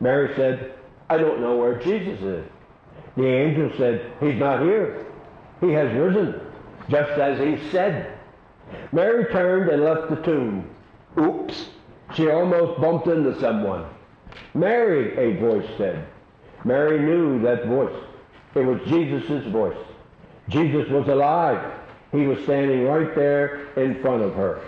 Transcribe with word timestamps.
Mary 0.00 0.34
said, 0.36 0.74
I 1.08 1.18
don't 1.18 1.40
know 1.40 1.56
where 1.56 1.78
Jesus 1.78 2.20
is. 2.20 2.44
The 3.16 3.26
angel 3.26 3.70
said, 3.76 4.12
He's 4.20 4.38
not 4.38 4.62
here. 4.62 5.06
He 5.60 5.70
has 5.72 5.92
risen, 5.94 6.40
just 6.88 7.12
as 7.12 7.38
he 7.38 7.70
said. 7.70 8.18
Mary 8.92 9.30
turned 9.32 9.70
and 9.70 9.84
left 9.84 10.10
the 10.10 10.16
tomb. 10.16 10.68
Oops, 11.18 11.68
she 12.14 12.28
almost 12.30 12.80
bumped 12.80 13.06
into 13.06 13.38
someone. 13.40 13.86
Mary, 14.54 15.16
a 15.16 15.38
voice 15.40 15.68
said. 15.78 16.06
Mary 16.64 16.98
knew 16.98 17.40
that 17.42 17.66
voice. 17.66 17.94
It 18.54 18.64
was 18.64 18.80
Jesus' 18.88 19.46
voice. 19.52 19.76
Jesus 20.48 20.88
was 20.90 21.08
alive. 21.08 21.72
He 22.12 22.26
was 22.26 22.42
standing 22.44 22.84
right 22.84 23.14
there 23.14 23.72
in 23.76 24.00
front 24.00 24.22
of 24.22 24.34
her. 24.34 24.60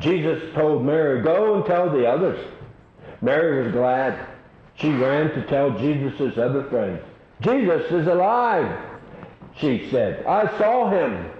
Jesus 0.00 0.52
told 0.54 0.84
Mary, 0.84 1.22
Go 1.22 1.56
and 1.56 1.66
tell 1.66 1.90
the 1.90 2.06
others. 2.06 2.44
Mary 3.20 3.62
was 3.62 3.72
glad. 3.72 4.26
She 4.76 4.90
ran 4.90 5.30
to 5.30 5.46
tell 5.46 5.78
Jesus' 5.78 6.36
other 6.36 6.64
friends. 6.64 7.00
Jesus 7.40 7.90
is 7.90 8.06
alive, 8.06 8.78
she 9.56 9.88
said. 9.90 10.24
I 10.26 10.46
saw 10.58 10.90
him. 10.90 11.30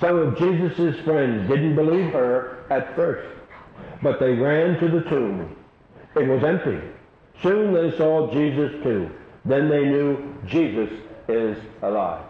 Some 0.00 0.18
of 0.18 0.38
Jesus' 0.38 1.00
friends 1.04 1.48
didn't 1.48 1.74
believe 1.74 2.12
her 2.12 2.64
at 2.70 2.94
first, 2.94 3.28
but 4.02 4.20
they 4.20 4.32
ran 4.32 4.78
to 4.80 4.88
the 4.88 5.08
tomb. 5.08 5.56
It 6.14 6.26
was 6.26 6.44
empty. 6.44 6.80
Soon 7.42 7.72
they 7.72 7.96
saw 7.96 8.30
Jesus 8.32 8.72
too. 8.82 9.10
Then 9.44 9.68
they 9.68 9.84
knew 9.84 10.34
Jesus 10.46 10.90
is 11.28 11.56
alive. 11.82 12.24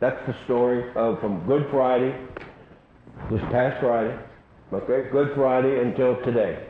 That's 0.00 0.26
the 0.26 0.34
story 0.44 0.90
of 0.94 1.20
from 1.20 1.46
Good 1.46 1.70
Friday, 1.70 2.14
this 3.30 3.40
past 3.50 3.80
Friday, 3.80 4.18
okay, 4.72 5.08
Good 5.10 5.34
Friday 5.34 5.80
until 5.80 6.16
today. 6.22 6.66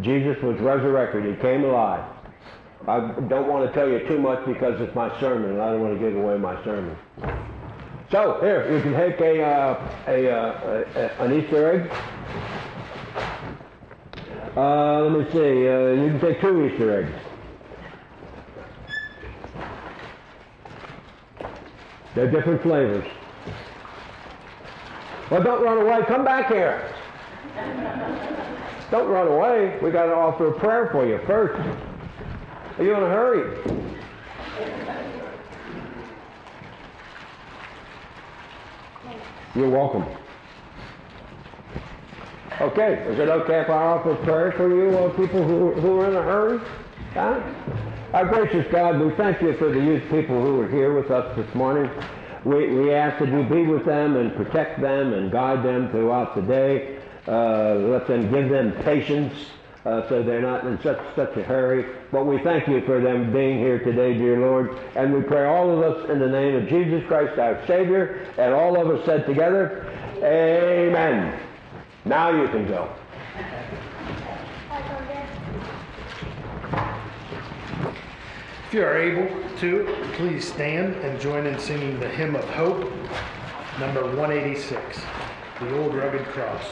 Jesus 0.00 0.40
was 0.42 0.60
resurrected. 0.60 1.24
He 1.24 1.40
came 1.40 1.64
alive. 1.64 2.04
I 2.86 3.00
don't 3.28 3.48
want 3.48 3.66
to 3.66 3.72
tell 3.72 3.88
you 3.88 4.06
too 4.06 4.18
much 4.18 4.44
because 4.46 4.80
it's 4.80 4.94
my 4.94 5.08
sermon, 5.20 5.50
and 5.50 5.60
I 5.60 5.72
don't 5.72 5.82
want 5.82 5.98
to 5.98 6.00
give 6.00 6.16
away 6.16 6.38
my 6.38 6.62
sermon. 6.64 6.96
So 8.10 8.38
here, 8.40 8.74
you 8.74 8.82
can 8.82 8.92
take 8.94 9.20
a, 9.20 9.42
uh, 9.42 9.96
a, 10.06 10.30
uh, 10.30 10.84
a, 10.94 11.24
an 11.24 11.32
Easter 11.32 11.72
egg. 11.72 11.90
Uh, 14.56 15.02
let 15.02 15.26
me 15.26 15.32
see. 15.32 15.68
Uh, 15.68 16.02
you 16.02 16.10
can 16.10 16.20
take 16.20 16.40
two 16.40 16.66
Easter 16.66 17.02
eggs. 17.02 17.12
They're 22.14 22.30
different 22.30 22.62
flavors. 22.62 23.06
Well, 25.30 25.42
don't 25.42 25.62
run 25.62 25.78
away. 25.78 26.04
Come 26.06 26.24
back 26.24 26.50
here. 26.50 26.90
Don't 28.90 29.08
run 29.08 29.28
away. 29.28 29.78
We 29.82 29.90
got 29.90 30.06
to 30.06 30.14
offer 30.14 30.48
a 30.48 30.58
prayer 30.58 30.88
for 30.90 31.06
you 31.06 31.20
first. 31.26 31.87
Are 32.78 32.84
you 32.84 32.94
in 32.94 33.02
a 33.02 33.08
hurry? 33.08 33.58
You're 39.56 39.68
welcome. 39.68 40.04
Okay, 42.60 43.04
is 43.08 43.18
it 43.18 43.28
okay 43.28 43.62
if 43.62 43.68
I 43.68 43.82
offer 43.82 44.14
prayer 44.22 44.52
for 44.52 44.68
you, 44.68 44.96
uh, 44.96 45.10
people 45.16 45.42
who, 45.42 45.72
who 45.72 46.00
are 46.00 46.08
in 46.08 46.14
a 46.14 46.22
hurry? 46.22 46.60
Huh? 47.14 47.42
Our 48.12 48.26
gracious 48.26 48.70
God, 48.70 49.00
we 49.00 49.10
thank 49.16 49.42
you 49.42 49.56
for 49.56 49.70
the 49.70 49.80
youth 49.80 50.04
people 50.04 50.40
who 50.40 50.60
are 50.60 50.68
here 50.68 50.94
with 50.94 51.10
us 51.10 51.36
this 51.36 51.52
morning. 51.56 51.90
We, 52.44 52.68
we 52.68 52.92
ask 52.92 53.18
that 53.18 53.28
you 53.28 53.42
be 53.42 53.66
with 53.66 53.86
them 53.86 54.14
and 54.14 54.36
protect 54.36 54.80
them 54.80 55.14
and 55.14 55.32
guide 55.32 55.64
them 55.64 55.90
throughout 55.90 56.36
the 56.36 56.42
day. 56.42 57.00
Uh, 57.26 57.74
let 57.74 58.06
them 58.06 58.30
give 58.30 58.48
them 58.48 58.70
patience 58.84 59.34
uh, 59.84 60.08
so 60.08 60.22
they're 60.22 60.42
not 60.42 60.64
in 60.64 60.80
such 60.82 60.98
such 61.14 61.36
a 61.36 61.42
hurry. 61.42 61.86
But 62.10 62.24
we 62.24 62.38
thank 62.42 62.66
you 62.68 62.80
for 62.82 63.00
them 63.00 63.32
being 63.32 63.58
here 63.58 63.78
today, 63.78 64.14
dear 64.14 64.38
Lord. 64.38 64.76
And 64.96 65.12
we 65.14 65.22
pray 65.22 65.46
all 65.46 65.70
of 65.70 65.82
us 65.82 66.10
in 66.10 66.18
the 66.18 66.28
name 66.28 66.56
of 66.56 66.68
Jesus 66.68 67.06
Christ, 67.06 67.38
our 67.38 67.64
Savior, 67.66 68.26
and 68.38 68.52
all 68.52 68.80
of 68.80 68.88
us 68.88 69.04
said 69.06 69.26
together, 69.26 69.86
Amen. 70.16 71.38
Now 72.04 72.30
you 72.30 72.48
can 72.48 72.66
go. 72.66 72.90
If 78.68 78.74
you 78.74 78.82
are 78.82 78.98
able 78.98 79.58
to, 79.60 79.96
please 80.12 80.46
stand 80.46 80.94
and 80.96 81.18
join 81.18 81.46
in 81.46 81.58
singing 81.58 81.98
the 82.00 82.08
Hymn 82.08 82.36
of 82.36 82.44
Hope, 82.50 82.92
number 83.80 84.04
186, 84.14 85.00
The 85.60 85.78
Old 85.78 85.94
Rugged 85.94 86.26
Cross. 86.26 86.64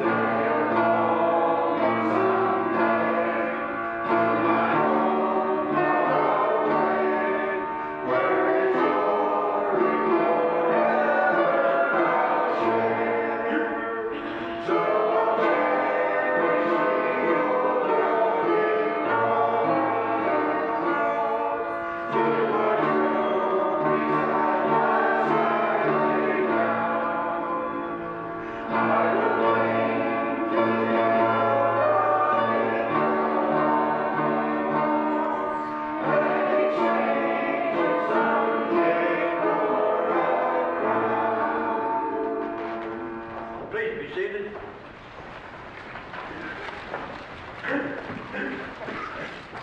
there. 0.00 0.29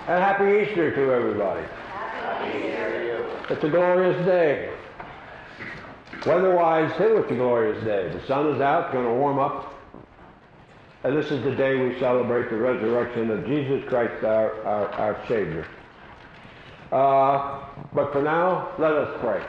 And 0.07 0.23
happy 0.23 0.61
Easter 0.61 0.95
to 0.95 1.11
everybody. 1.11 1.67
Happy 1.91 2.59
Easter. 2.59 3.29
It's 3.49 3.61
a 3.61 3.69
glorious 3.69 4.25
day. 4.25 4.73
Weather-wise, 6.25 6.95
too, 6.97 7.17
it's 7.17 7.29
a 7.29 7.35
glorious 7.35 7.83
day. 7.83 8.07
The 8.17 8.25
sun 8.25 8.55
is 8.55 8.61
out, 8.61 8.93
going 8.93 9.03
to 9.03 9.13
warm 9.13 9.37
up. 9.37 9.73
And 11.03 11.17
this 11.17 11.29
is 11.29 11.43
the 11.43 11.53
day 11.53 11.75
we 11.75 11.99
celebrate 11.99 12.49
the 12.49 12.55
resurrection 12.55 13.29
of 13.31 13.45
Jesus 13.45 13.83
Christ, 13.89 14.23
our, 14.23 14.53
our, 14.63 14.87
our 14.93 15.27
Savior. 15.27 15.67
Uh, 16.89 17.65
but 17.93 18.13
for 18.13 18.21
now, 18.21 18.71
let 18.79 18.93
us 18.93 19.13
pray. 19.19 19.45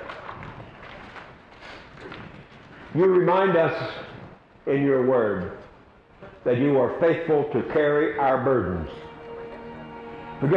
You 2.96 3.06
remind 3.06 3.56
us 3.56 3.92
in 4.66 4.82
your 4.82 5.06
word 5.06 5.56
that 6.42 6.58
you 6.58 6.80
are 6.80 6.98
faithful 6.98 7.44
to 7.52 7.62
carry 7.72 8.18
our 8.18 8.42
burdens 8.42 8.90